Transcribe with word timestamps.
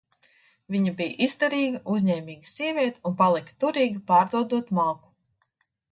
Viņa 0.75 0.93
bija 1.01 1.13
izdarīga, 1.25 1.81
uzņēmīga 1.95 2.51
sieviete 2.53 3.03
un 3.11 3.15
palika 3.21 3.55
turīga, 3.65 4.03
pārdodot 4.13 4.73
malku. 4.79 5.15